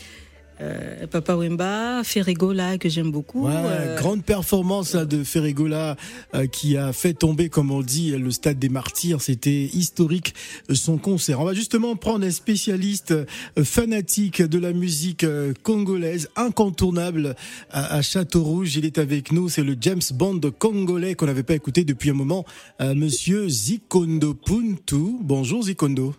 Euh, 0.62 1.06
Papa 1.08 1.34
Wemba, 1.34 2.02
Ferrego 2.04 2.52
là, 2.52 2.78
que 2.78 2.88
j'aime 2.88 3.10
beaucoup. 3.10 3.46
Ouais, 3.46 3.52
Euh, 3.54 3.96
grande 3.96 4.22
performance 4.22 4.94
là, 4.94 5.04
de 5.04 5.24
Ferregola 5.24 5.96
euh, 6.34 6.46
qui 6.46 6.76
a 6.76 6.92
fait 6.92 7.14
tomber, 7.14 7.48
comme 7.48 7.70
on 7.70 7.82
dit, 7.82 8.10
le 8.12 8.30
stade 8.30 8.58
des 8.58 8.68
martyrs. 8.68 9.20
C'était 9.20 9.64
historique 9.72 10.34
son 10.72 10.98
concert. 10.98 11.40
On 11.40 11.44
va 11.44 11.54
justement 11.54 11.96
prendre 11.96 12.24
un 12.24 12.30
spécialiste 12.30 13.14
fanatique 13.62 14.42
de 14.42 14.58
la 14.58 14.72
musique 14.72 15.26
congolaise, 15.62 16.28
incontournable 16.36 17.34
à, 17.70 17.96
à 17.96 18.02
Château-Rouge. 18.02 18.76
Il 18.76 18.84
est 18.84 18.98
avec 18.98 19.32
nous. 19.32 19.48
C'est 19.48 19.64
le 19.64 19.76
James 19.80 20.00
Bond 20.14 20.40
congolais 20.58 21.14
qu'on 21.14 21.26
n'avait 21.26 21.42
pas 21.42 21.54
écouté 21.54 21.84
depuis 21.84 22.10
un 22.10 22.14
moment. 22.14 22.44
Monsieur 22.80 23.48
Zikondo 23.48 24.34
Puntu. 24.34 25.16
Bonjour 25.20 25.64
Zikondo. 25.64 26.14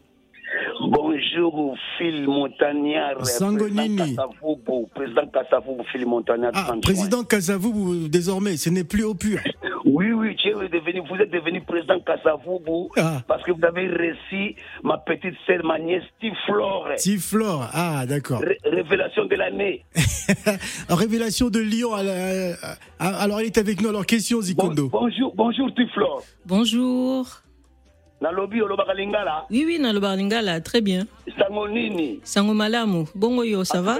Phil 1.97 2.23
Montagnard. 2.25 3.25
Sangonini. 3.25 3.95
Président 3.97 4.29
Phil 5.91 6.05
Montagnard. 6.05 6.51
Ah, 6.55 6.65
30 6.67 6.83
président 6.83 7.23
Kasavu, 7.23 8.09
désormais, 8.09 8.57
ce 8.57 8.69
n'est 8.69 8.83
plus 8.83 9.03
au 9.03 9.13
pur. 9.15 9.39
Oui, 9.85 10.11
oui, 10.13 10.35
devenu, 10.69 11.01
vous 11.09 11.15
êtes 11.15 11.29
devenu 11.31 11.61
président 11.61 11.99
Kasavubu 11.99 12.89
Ah. 12.97 13.21
parce 13.27 13.43
que 13.43 13.51
vous 13.51 13.63
avez 13.65 13.87
reçu 13.87 14.55
ma 14.83 14.97
petite 14.97 15.35
sœur, 15.45 15.63
ma 15.65 15.77
nièce, 15.77 16.03
Tiflore. 16.21 16.87
Tiflore. 16.97 17.67
Ah, 17.73 18.05
d'accord. 18.05 18.39
Ré- 18.41 18.57
révélation 18.63 19.25
de 19.25 19.35
l'année. 19.35 19.83
Révélation 20.89 21.49
de 21.49 21.59
Lyon. 21.59 21.93
à 21.93 22.03
la- 22.03 22.53
à- 22.99 23.21
alors, 23.23 23.41
il 23.41 23.47
est 23.47 23.57
avec 23.57 23.81
nous. 23.81 23.89
Alors, 23.89 24.05
question, 24.05 24.37
Bon- 24.37 24.43
Zikondo. 24.43 24.89
bonjour, 24.89 25.33
bonjour, 25.35 25.73
Tiflore. 25.75 26.23
Bonjour. 26.45 27.42
Nalobi, 28.23 28.61
Olobaka 28.61 28.93
Lingala, 28.93 29.45
Oui, 29.51 29.65
oui, 29.67 30.61
très 30.63 30.79
bien. 30.79 31.05
Sangonini. 31.37 32.21
Sango 32.23 32.53
Malamu. 32.53 33.03
Bongo 33.13 33.43
yo, 33.43 33.65
ça 33.65 33.81
va? 33.81 33.97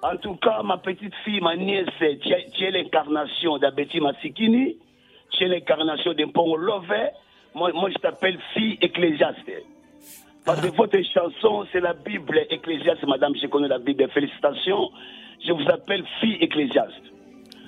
En 0.00 0.16
tout 0.16 0.36
cas, 0.36 0.62
ma 0.62 0.78
petite 0.78 1.14
fille, 1.22 1.42
ma 1.42 1.54
nièce, 1.54 1.86
tu 1.98 2.64
es, 2.64 2.70
l'incarnation 2.70 3.58
d'Abeti 3.58 4.00
Masikini, 4.00 4.78
tu 5.32 5.44
es 5.44 5.48
l'incarnation 5.48 6.14
de 6.14 6.24
Pongo 6.24 6.56
Love. 6.56 6.86
Moi, 7.54 7.72
moi, 7.74 7.90
je 7.90 7.98
t'appelle 7.98 8.38
fille 8.54 8.78
ecclésiaste. 8.80 9.50
Parce 10.46 10.62
que 10.62 10.74
votre 10.74 10.98
chanson, 11.12 11.66
c'est 11.72 11.80
la 11.80 11.92
Bible 11.92 12.46
ecclésiaste, 12.48 13.06
madame, 13.06 13.34
je 13.36 13.46
connais 13.48 13.68
la 13.68 13.78
Bible. 13.78 14.08
Félicitations. 14.14 14.90
Je 15.46 15.52
vous 15.52 15.68
appelle 15.68 16.04
fille 16.22 16.38
ecclésiaste. 16.40 17.04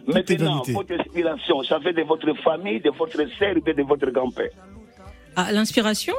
Maintenant, 0.07 0.63
votre 0.69 0.95
inspiration, 0.99 1.63
ça 1.63 1.79
fait 1.81 1.93
de 1.93 2.03
votre 2.05 2.33
famille, 2.39 2.81
de 2.81 2.89
votre 2.89 3.23
sœur 3.39 3.55
de 3.55 3.83
votre 3.83 4.11
grand-père? 4.11 4.49
Ah, 5.37 5.51
l'inspiration, 5.53 6.15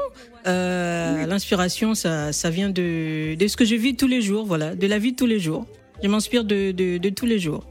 euh, 0.46 1.26
l'inspiration, 1.26 1.94
ça, 1.96 2.34
ça 2.34 2.50
vient 2.50 2.70
de, 2.70 3.36
de 3.36 3.48
ce 3.48 3.56
que 3.56 3.64
je 3.66 3.76
vis 3.76 3.96
tous 3.96 4.08
les 4.08 4.22
jours, 4.22 4.46
voilà, 4.46 4.76
de 4.76 4.88
la 4.88 5.00
vie 5.00 5.12
de 5.14 5.18
tous 5.18 5.26
les 5.26 5.40
jours. 5.40 5.66
Je 6.04 6.10
m'inspire 6.10 6.44
de, 6.44 6.72
de, 6.72 6.98
de 6.98 7.10
tous 7.10 7.26
les 7.26 7.40
jours, 7.40 7.66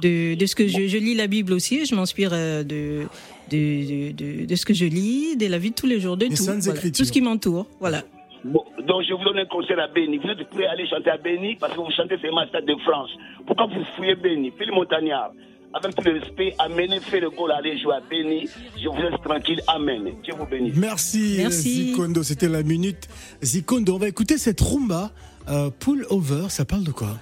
de, 0.00 0.34
de 0.34 0.46
ce 0.46 0.56
que 0.56 0.66
je, 0.66 0.88
je 0.88 0.98
lis 0.98 1.14
la 1.14 1.28
Bible 1.28 1.52
aussi. 1.52 1.86
Je 1.86 1.94
m'inspire 1.94 2.30
euh, 2.32 2.64
de, 2.64 3.02
de, 3.50 4.10
de, 4.10 4.12
de, 4.12 4.44
de 4.46 4.54
ce 4.56 4.66
que 4.66 4.74
je 4.74 4.86
lis, 4.86 5.36
de 5.36 5.46
la 5.46 5.58
vie 5.58 5.70
de 5.70 5.76
tous 5.76 5.86
les 5.86 6.00
jours, 6.00 6.16
de 6.16 6.26
Les 6.26 6.34
tout, 6.34 6.42
voilà, 6.44 6.80
tout 6.80 7.04
ce 7.04 7.12
qui 7.12 7.20
m'entoure, 7.20 7.66
voilà. 7.78 8.02
Bon, 8.44 8.64
donc 8.88 9.04
je 9.08 9.14
vous 9.14 9.22
donne 9.22 9.38
un 9.38 9.46
conseil 9.46 9.78
à 9.78 9.86
Béni. 9.86 10.18
Vous 10.18 10.28
êtes 10.28 10.50
prêts 10.50 10.66
à 10.66 10.72
aller 10.72 10.88
chanter 10.88 11.10
à 11.10 11.16
Béni 11.16 11.54
parce 11.60 11.74
que 11.74 11.78
vous 11.78 11.92
chantez 11.96 12.18
seulement 12.20 12.44
Stade 12.48 12.66
de 12.66 12.74
France. 12.82 13.10
Pourquoi 13.46 13.66
vous 13.66 13.84
fouillez 13.94 14.16
Béni? 14.16 14.50
Philippe 14.58 14.74
Montagnard, 14.74 15.30
avec 15.74 15.94
tout 15.94 16.02
le 16.04 16.18
respect, 16.20 16.54
amenez, 16.58 17.00
fait 17.00 17.20
le 17.20 17.30
goal, 17.30 17.52
allez 17.52 17.78
jouer 17.78 17.94
à 17.94 18.00
Béni. 18.08 18.48
Je 18.82 18.88
vous 18.88 18.96
laisse 19.02 19.20
tranquille. 19.24 19.60
Amen. 19.66 20.04
Dieu 20.22 20.34
vous 20.38 20.46
bénisse. 20.46 20.76
Merci, 20.76 21.36
Merci. 21.38 21.86
Zikondo. 21.90 22.22
C'était 22.22 22.48
la 22.48 22.62
minute. 22.62 23.08
Zikondo, 23.42 23.94
on 23.94 23.98
va 23.98 24.08
écouter 24.08 24.38
cette 24.38 24.60
rumba. 24.60 25.10
euh, 25.48 25.70
pull 25.70 26.06
over, 26.10 26.46
ça 26.50 26.64
parle 26.64 26.84
de 26.84 26.92
quoi? 26.92 27.18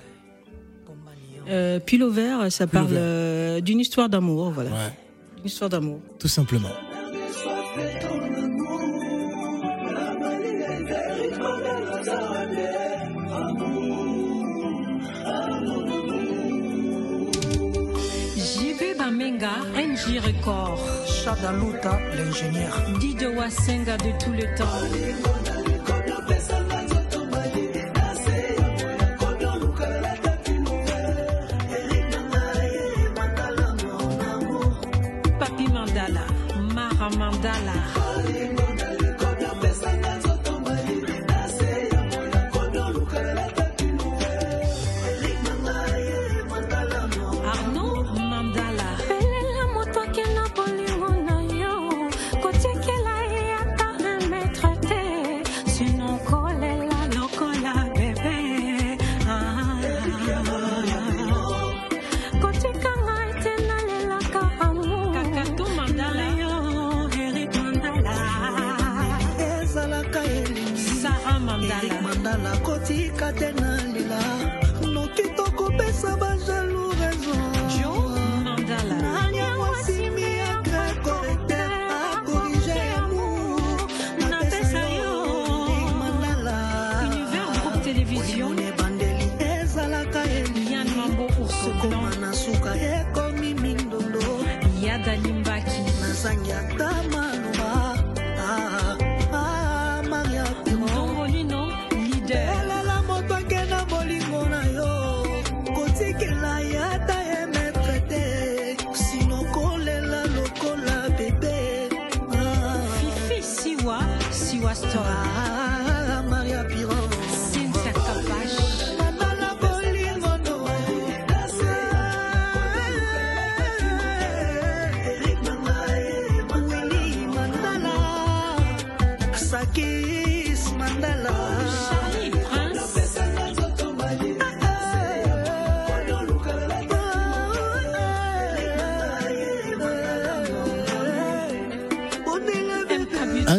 Euh, 1.49 1.81
Pullover, 1.81 2.49
ça 2.51 2.67
parle 2.69 2.89
euh, 2.93 3.61
d'une 3.61 3.81
histoire 3.81 4.09
d'amour, 4.09 4.51
voilà, 4.53 4.71
Ouais, 4.71 4.77
une 5.41 5.47
histoire 5.47 5.69
d'amour. 5.71 5.99
tout 6.19 6.29
simplement. 6.29 6.69
NJ 20.11 20.19
Record. 20.19 20.79
Chadaluta, 21.07 21.99
l'ingénieur. 22.17 22.75
Didier 22.99 23.29
Wasenga 23.29 23.97
de 23.97 24.11
tout 24.19 24.33
le 24.33 24.43
temps. 24.57 24.65
Papi 35.39 35.69
Mandala, 35.69 36.27
Mara 36.75 37.11
Mandala. 37.11 38.80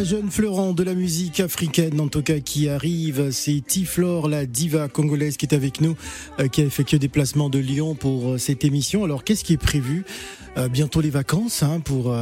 Un 0.01 0.03
jeune 0.03 0.31
fleurant 0.31 0.73
de 0.73 0.81
la 0.81 0.95
musique 0.95 1.39
africaine, 1.41 2.01
en 2.01 2.07
tout 2.07 2.23
cas, 2.23 2.39
qui 2.39 2.67
arrive, 2.67 3.29
c'est 3.29 3.61
Tiflore, 3.63 4.27
la 4.29 4.47
diva 4.47 4.87
congolaise 4.87 5.37
qui 5.37 5.45
est 5.45 5.53
avec 5.53 5.79
nous, 5.79 5.95
euh, 6.39 6.47
qui 6.47 6.61
a 6.61 6.65
effectué 6.65 6.97
des 6.97 7.07
placements 7.07 7.49
de 7.49 7.59
Lyon 7.59 7.93
pour 7.93 8.29
euh, 8.29 8.37
cette 8.39 8.65
émission. 8.65 9.03
Alors, 9.03 9.23
qu'est-ce 9.23 9.43
qui 9.43 9.53
est 9.53 9.61
prévu? 9.61 10.03
Euh, 10.57 10.69
Bientôt 10.69 11.01
les 11.01 11.11
vacances 11.11 11.61
hein, 11.61 11.81
pour 11.81 12.15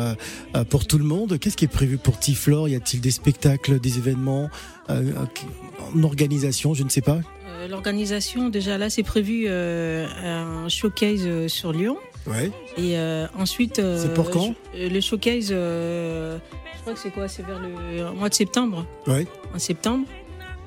pour 0.69 0.87
tout 0.87 0.97
le 0.97 1.05
monde. 1.05 1.39
Qu'est-ce 1.39 1.55
qui 1.55 1.63
est 1.63 1.69
prévu 1.69 1.97
pour 1.97 2.19
Tiflore 2.19 2.67
Y 2.67 2.75
a-t-il 2.75 2.99
des 2.99 3.11
spectacles, 3.11 3.79
des 3.79 3.97
événements 3.97 4.49
en 4.89 6.03
organisation? 6.03 6.73
Je 6.73 6.83
ne 6.83 6.89
sais 6.89 6.99
pas. 7.01 7.21
L'organisation, 7.69 8.49
déjà 8.49 8.77
là, 8.77 8.89
c'est 8.89 9.03
prévu 9.03 9.47
un 9.47 10.67
showcase 10.67 11.47
sur 11.47 11.71
Lyon. 11.71 11.97
Ouais. 12.27 12.51
Et 12.77 12.97
euh, 12.97 13.27
ensuite. 13.37 13.79
euh, 13.79 14.01
C'est 14.01 14.13
pour 14.13 14.29
quand 14.29 14.53
je- 14.75 14.87
Le 14.87 15.01
showcase, 15.01 15.49
euh, 15.51 16.37
je 16.75 16.81
crois 16.81 16.93
que 16.93 16.99
c'est 16.99 17.09
quoi 17.11 17.27
C'est 17.27 17.43
vers 17.45 17.59
le 17.59 18.11
mois 18.13 18.29
de 18.29 18.33
septembre. 18.33 18.85
Ouais. 19.07 19.25
En 19.55 19.59
septembre. 19.59 20.05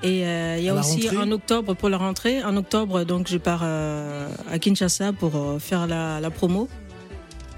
Et 0.04 0.26
euh, 0.26 0.56
il 0.58 0.64
y 0.64 0.68
a 0.68 0.74
aussi 0.74 1.02
rentrée 1.08 1.16
en 1.18 1.30
octobre 1.30 1.74
pour 1.74 1.88
la 1.88 1.98
rentrée. 1.98 2.42
En 2.42 2.56
octobre, 2.56 3.04
donc, 3.04 3.28
je 3.28 3.38
pars 3.38 3.60
euh, 3.62 4.28
à 4.50 4.58
Kinshasa 4.58 5.12
pour 5.12 5.36
euh, 5.36 5.58
faire 5.60 5.86
la, 5.86 6.18
la 6.20 6.30
promo. 6.30 6.68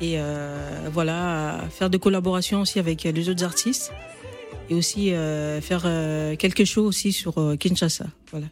Et 0.01 0.15
euh, 0.19 0.89
voilà, 0.93 1.61
faire 1.71 1.89
des 1.89 1.99
collaborations 1.99 2.61
aussi 2.61 2.79
avec 2.79 3.05
les 3.05 3.29
autres 3.31 3.45
artistes. 3.45 3.93
Et 4.69 4.75
aussi 4.75 5.13
euh, 5.15 5.61
faire 5.63 5.83
euh, 5.87 6.37
quelque 6.37 6.65
chose 6.67 6.87
aussi 6.87 7.13
sur 7.13 7.39
euh, 7.39 7.57
Kinshasa. 7.57 8.07
Voilà. 8.31 8.47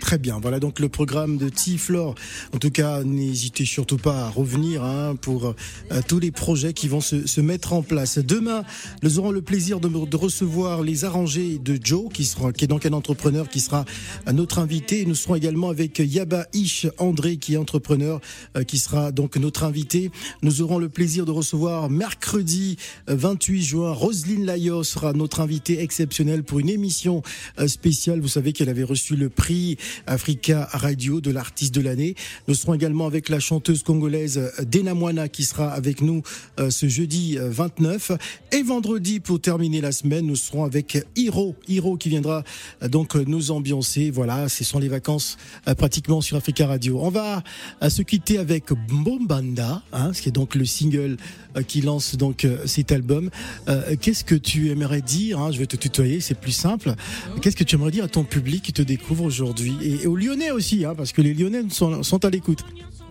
Très 0.00 0.18
bien, 0.18 0.38
voilà 0.40 0.60
donc 0.60 0.80
le 0.80 0.88
programme 0.88 1.36
de 1.36 1.48
Tiflore. 1.48 2.14
En 2.54 2.58
tout 2.58 2.70
cas, 2.70 3.02
n'hésitez 3.02 3.64
surtout 3.64 3.96
pas 3.96 4.26
à 4.26 4.28
revenir 4.30 4.82
hein, 4.82 5.16
pour 5.20 5.46
euh, 5.46 6.00
tous 6.06 6.18
les 6.18 6.30
projets 6.30 6.72
qui 6.72 6.88
vont 6.88 7.00
se, 7.00 7.26
se 7.26 7.40
mettre 7.40 7.72
en 7.72 7.82
place. 7.82 8.18
Demain, 8.18 8.64
nous 9.02 9.18
aurons 9.18 9.30
le 9.30 9.42
plaisir 9.42 9.80
de, 9.80 9.88
de 9.88 10.16
recevoir 10.16 10.82
les 10.82 11.04
arrangés 11.04 11.58
de 11.58 11.78
Joe, 11.82 12.12
qui, 12.12 12.24
sera, 12.24 12.52
qui 12.52 12.64
est 12.64 12.68
donc 12.68 12.86
un 12.86 12.92
entrepreneur 12.92 13.48
qui 13.48 13.60
sera 13.60 13.84
notre 14.32 14.58
invité. 14.58 15.04
Nous 15.04 15.14
serons 15.14 15.34
également 15.34 15.68
avec 15.68 15.98
Yaba 15.98 16.46
Ish 16.52 16.86
André, 16.98 17.36
qui 17.36 17.54
est 17.54 17.58
entrepreneur, 17.58 18.20
euh, 18.56 18.64
qui 18.64 18.78
sera 18.78 19.12
donc 19.12 19.36
notre 19.36 19.64
invité. 19.64 20.10
Nous 20.42 20.62
aurons 20.62 20.78
le 20.78 20.88
plaisir 20.88 21.26
de 21.26 21.32
recevoir 21.32 21.90
mercredi 21.90 22.76
euh, 23.10 23.16
28 23.16 23.62
juin, 23.62 23.92
Roselyne 23.92 24.44
Layo 24.44 24.84
sera 24.84 25.12
notre 25.12 25.40
invitée 25.40 25.82
exceptionnelle 25.82 26.44
pour 26.44 26.60
une 26.60 26.68
émission 26.68 27.22
euh, 27.58 27.68
spéciale. 27.68 28.20
Vous 28.20 28.28
savez 28.28 28.52
qu'elle 28.52 28.68
avait 28.68 28.84
reçu 28.84 29.16
le 29.16 29.28
prix 29.28 29.67
Africa 30.06 30.68
Radio 30.72 31.20
de 31.20 31.30
l'artiste 31.30 31.74
de 31.74 31.80
l'année. 31.80 32.14
Nous 32.46 32.54
serons 32.54 32.74
également 32.74 33.06
avec 33.06 33.28
la 33.28 33.40
chanteuse 33.40 33.82
congolaise 33.82 34.38
euh, 34.38 34.64
Dena 34.64 34.94
Moana 34.94 35.28
qui 35.28 35.44
sera 35.44 35.70
avec 35.72 36.00
nous 36.00 36.22
euh, 36.58 36.70
ce 36.70 36.88
jeudi 36.88 37.36
euh, 37.38 37.50
29. 37.50 38.12
Et 38.52 38.62
vendredi, 38.62 39.20
pour 39.20 39.40
terminer 39.40 39.80
la 39.80 39.92
semaine, 39.92 40.26
nous 40.26 40.36
serons 40.36 40.64
avec 40.64 40.98
Hiro. 41.16 41.54
Hiro 41.66 41.96
qui 41.96 42.08
viendra 42.08 42.44
euh, 42.82 42.88
donc 42.88 43.16
euh, 43.16 43.24
nous 43.26 43.50
ambiancer. 43.50 44.10
Voilà, 44.10 44.48
ce 44.48 44.64
sont 44.64 44.78
les 44.78 44.88
vacances 44.88 45.36
euh, 45.66 45.74
pratiquement 45.74 46.20
sur 46.20 46.36
Africa 46.36 46.66
Radio. 46.66 47.00
On 47.00 47.10
va 47.10 47.42
euh, 47.82 47.90
se 47.90 48.02
quitter 48.02 48.38
avec 48.38 48.72
Bombanda, 48.88 49.82
hein, 49.92 50.12
ce 50.12 50.22
qui 50.22 50.28
est 50.28 50.32
donc 50.32 50.54
le 50.54 50.64
single 50.64 51.16
euh, 51.56 51.62
qui 51.62 51.80
lance 51.80 52.16
donc 52.16 52.44
euh, 52.44 52.66
cet 52.66 52.92
album. 52.92 53.30
Euh, 53.68 53.96
Qu'est-ce 54.00 54.24
que 54.24 54.34
tu 54.34 54.70
aimerais 54.70 55.02
dire 55.02 55.38
hein, 55.38 55.50
Je 55.52 55.58
vais 55.58 55.66
te 55.66 55.76
tutoyer, 55.76 56.20
c'est 56.20 56.38
plus 56.38 56.52
simple. 56.52 56.94
Qu'est-ce 57.42 57.56
que 57.56 57.64
tu 57.64 57.74
aimerais 57.76 57.90
dire 57.90 58.04
à 58.04 58.08
ton 58.08 58.24
public 58.24 58.62
qui 58.62 58.72
te 58.72 58.82
découvre 58.82 59.24
aujourd'hui? 59.24 59.57
Et, 59.62 60.02
et 60.02 60.06
aux 60.06 60.16
Lyonnais 60.16 60.50
aussi, 60.50 60.84
hein, 60.84 60.94
parce 60.96 61.12
que 61.12 61.22
les 61.22 61.34
Lyonnais 61.34 61.64
sont, 61.70 62.02
sont 62.02 62.24
à 62.24 62.30
l'écoute. 62.30 62.64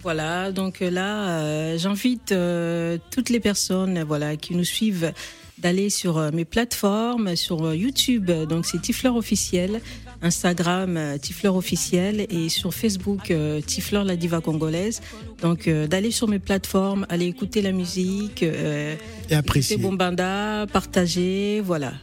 Voilà, 0.04 0.52
donc 0.52 0.82
euh, 0.82 0.90
là, 0.90 1.40
euh, 1.40 1.78
j'invite 1.78 2.32
euh, 2.32 2.98
toutes 3.12 3.30
les 3.30 3.40
personnes, 3.40 4.04
voilà, 4.04 4.38
qui 4.38 4.56
nous 4.56 4.64
suivent 4.64 5.12
d'aller 5.58 5.90
sur 5.90 6.32
mes 6.32 6.46
plateformes, 6.46 7.36
sur 7.36 7.74
YouTube, 7.74 8.30
donc 8.30 8.66
c'est 8.68 8.80
Tifleur 8.80 9.16
officiel, 9.16 9.82
Instagram 10.22 11.18
Tifleur 11.20 11.56
officiel 11.56 12.28
et 12.30 12.48
sur 12.48 12.76
Facebook 12.76 13.34
Tifleur 13.66 14.04
la 14.04 14.16
diva 14.16 14.40
congolaise. 14.40 15.02
Donc 15.42 15.68
d'aller 15.68 16.12
sur 16.12 16.28
mes 16.28 16.38
plateformes, 16.38 17.08
aller 17.10 17.26
écouter 17.26 17.64
la 17.64 17.72
musique, 17.72 18.44
Et 18.44 19.34
apprécier. 19.36 19.78
Bombanda, 19.78 20.68
partager, 20.72 21.60
voilà. 21.66 21.94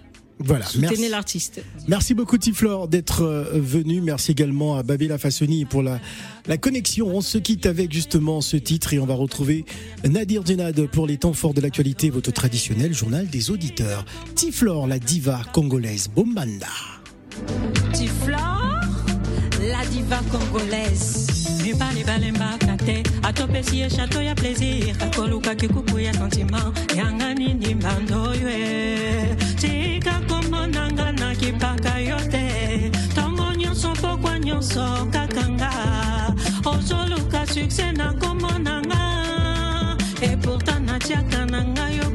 Voilà, 0.40 0.66
Soutenez 0.66 0.88
merci. 0.88 1.08
l'artiste. 1.08 1.62
Merci 1.86 2.12
beaucoup 2.14 2.38
Tiflor 2.38 2.88
d'être 2.88 3.22
euh, 3.22 3.44
venu. 3.54 4.00
Merci 4.00 4.32
également 4.32 4.76
à 4.76 4.82
Babela 4.82 5.16
Fassoni 5.16 5.64
pour 5.64 5.82
la, 5.82 6.00
la 6.46 6.56
connexion. 6.56 7.06
On 7.08 7.20
se 7.20 7.38
quitte 7.38 7.66
avec 7.66 7.92
justement 7.92 8.40
ce 8.40 8.56
titre 8.56 8.92
et 8.92 8.98
on 8.98 9.06
va 9.06 9.14
retrouver 9.14 9.64
Nadir 10.04 10.44
Djenad 10.44 10.86
pour 10.88 11.06
les 11.06 11.18
temps 11.18 11.32
forts 11.32 11.54
de 11.54 11.60
l'actualité, 11.60 12.10
votre 12.10 12.32
traditionnel 12.32 12.92
journal 12.92 13.28
des 13.28 13.50
auditeurs. 13.50 14.04
Tiflor, 14.34 14.86
la 14.86 14.98
diva 14.98 15.42
congolaise 15.52 16.08
Bombanda. 16.14 16.66
Tiflor, 17.92 18.80
la 19.60 19.86
diva 19.86 20.20
congolaise. 20.30 21.33
Mibali 21.64 22.04
balembaka 22.04 22.76
te 22.76 23.02
atopesi 23.22 23.76
ye 23.80 23.88
chateau 23.88 24.22
ya 24.22 24.34
plaisir. 24.34 24.94
Akolukaki 25.00 25.68
kuku 25.68 25.98
ya 25.98 26.12
sentiment 26.12 26.76
yanga 26.94 27.34
nini 27.34 27.74
mbando 27.74 28.22
oyo 28.30 28.48
e. 28.48 29.36
Tika 29.56 30.20
komonanga 30.28 31.12
na 31.12 31.34
kipaka 31.34 31.98
yo 32.00 32.18
te. 32.30 32.90
Ntongo 33.12 33.54
nyonso 33.56 33.92
pokwa 33.94 34.38
nyonso 34.38 35.08
kakanga. 35.10 35.70
Ozoluka 36.64 37.46
sukse 37.46 37.92
na 37.92 38.12
komonanga 38.12 39.00
e 40.20 40.36
pourtant 40.36 40.84
natiaka 40.86 41.46
na 41.46 41.64
ngai 41.64 41.96
yo 41.96 42.10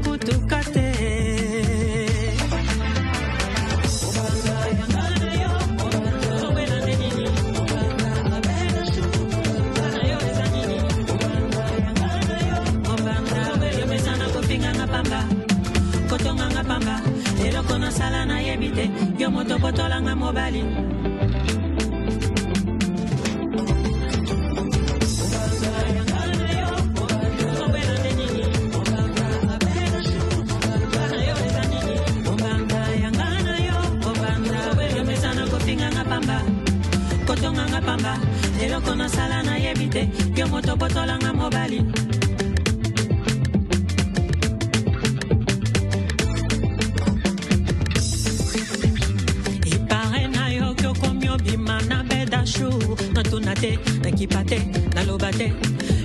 natuna 53.13 53.53
te 53.55 53.77
nakipa 54.03 54.43
te 54.45 54.59
naloba 54.95 55.31
te 55.31 55.53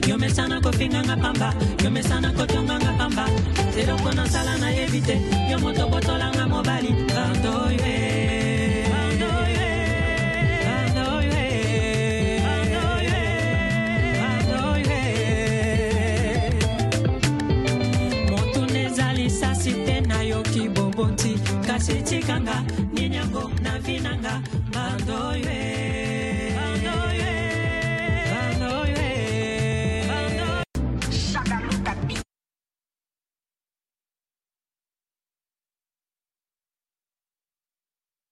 yomesana 0.09 0.61
kofinganga 0.61 1.17
pamba 1.17 1.55
yomesana 1.83 2.33
kotonganga 2.33 2.93
pamba. 2.99 3.25
Eloko 3.77 4.13
nasala 4.15 4.57
nayebi 4.59 5.01
te 5.01 5.17
yo 5.51 5.59
moto 5.59 5.89
botolanga 5.89 6.47
mobali. 6.47 6.91
Bardo 7.15 7.51
oyo 7.69 7.85
kasi 21.85 22.01
tikanga 22.03 22.65
nini 22.93 23.17
yango 23.17 23.51
na 23.63 23.79
vinanga. 23.79 24.41
Bardo 24.73 25.84